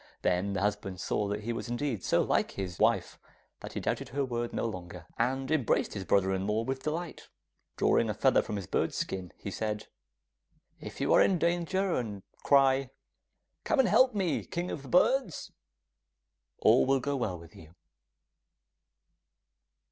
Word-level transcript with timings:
Then 0.23 0.53
the 0.53 0.61
husband 0.61 0.99
saw 0.99 1.27
that 1.27 1.43
he 1.43 1.53
was 1.53 1.69
indeed 1.69 2.03
so 2.03 2.23
like 2.23 2.49
his 2.53 2.79
wife 2.79 3.19
that 3.59 3.73
he 3.73 3.79
doubted 3.79 4.09
her 4.09 4.25
word 4.25 4.51
no 4.51 4.65
longer, 4.65 5.05
and 5.19 5.51
embraced 5.51 5.93
his 5.93 6.05
brother 6.05 6.33
in 6.33 6.47
law 6.47 6.63
with 6.63 6.81
delight. 6.81 7.29
Drawing 7.77 8.09
a 8.09 8.15
feather 8.15 8.41
from 8.41 8.55
his 8.55 8.65
bird's 8.65 8.95
skin, 8.97 9.31
he 9.37 9.51
said, 9.51 9.89
'If 10.79 10.99
you 11.01 11.13
are 11.13 11.21
in 11.21 11.37
danger 11.37 11.93
and 11.93 12.23
cry, 12.41 12.89
"Come 13.63 13.77
and 13.79 13.87
help 13.87 14.15
me, 14.15 14.43
King 14.43 14.71
of 14.71 14.81
the 14.81 14.87
Birds," 14.89 15.51
everything 16.65 16.87
will 16.87 16.99
go 16.99 17.15
well 17.15 17.37
with 17.37 17.55
you. 17.55 17.75